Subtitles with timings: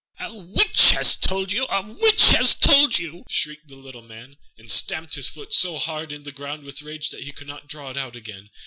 [0.19, 1.67] "A witch has told you!
[1.69, 5.77] a witch has told you!" shrieked the little Man, and stamped his right foot so
[5.77, 8.49] hard in the ground with rage that he could not draw it out again.